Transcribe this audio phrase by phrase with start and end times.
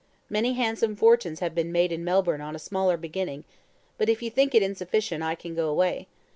[0.31, 3.43] Many handsome fortunes have been made in Melbourne on a smaller beginning;
[3.99, 6.07] but if you think it insufficient, I can go away.